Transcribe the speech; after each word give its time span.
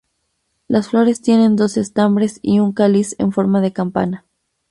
Las 0.67 0.87
flores 0.87 1.21
tienen 1.21 1.55
dos 1.55 1.77
estambres 1.77 2.39
y 2.41 2.59
un 2.59 2.71
cáliz 2.71 3.15
en 3.19 3.31
forma 3.31 3.61
de 3.61 3.71
campana. 3.71 4.25